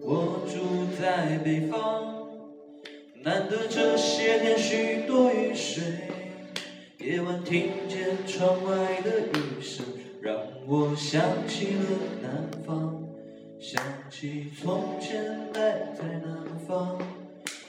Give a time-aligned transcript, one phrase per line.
[0.00, 2.28] 我住在北方，
[3.22, 5.82] 难得这些天许多雨水。
[6.98, 9.84] 夜晚听见窗外的雨声，
[10.20, 10.36] 让
[10.66, 11.80] 我想起了
[12.22, 13.04] 南方，
[13.60, 16.98] 想起从前待在南方，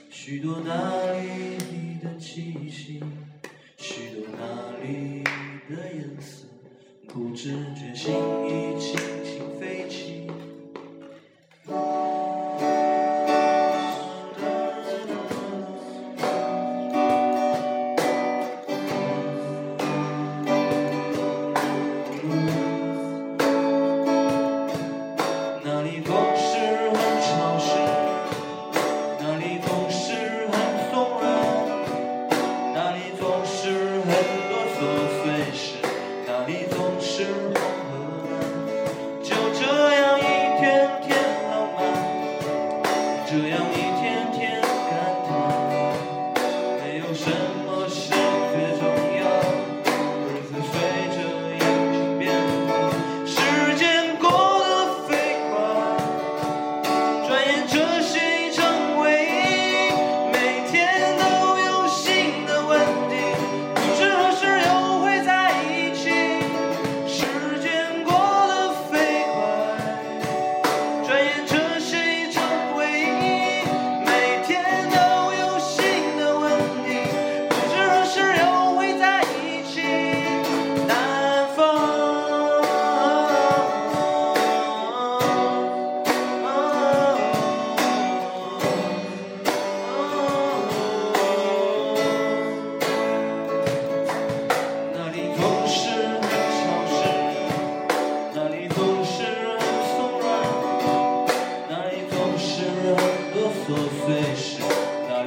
[0.09, 3.01] 许多那里的气息，
[3.77, 5.23] 许多那里
[5.69, 6.47] 的颜色，
[7.07, 8.13] 不知觉心
[8.45, 8.99] 已轻
[34.05, 34.38] heaven.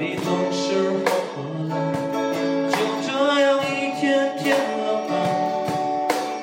[0.03, 1.79] 里总是火火冷。
[2.73, 3.09] 就这
[3.41, 5.13] 样一天天浪漫，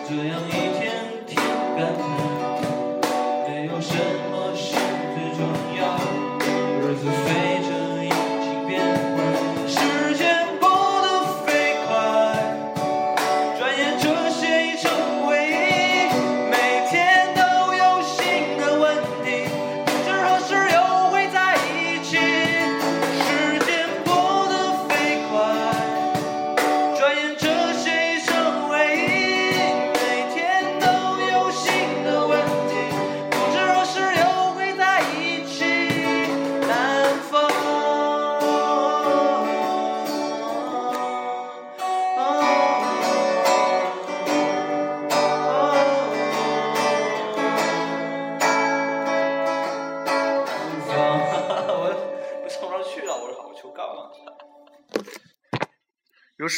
[0.07, 0.49] 这样一
[0.79, 0.81] 天
[1.27, 1.35] 天
[1.75, 2.01] 感叹，
[3.49, 3.97] 没有什
[4.31, 4.63] 么是
[5.13, 5.39] 最重
[5.77, 5.81] 要，
[6.79, 7.48] 日子飞。